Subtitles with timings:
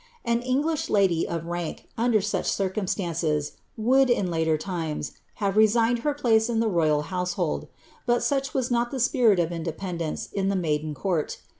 [0.25, 0.89] An Eiij^li^li
[1.25, 6.59] ladv of rank, uiiiIit such circumrisiiiis would, in laier limes, have resigned her place in
[6.59, 7.67] the royal hoosthold;
[8.07, 11.37] but such was noi ihe spirit of independence in Ihe maiden court.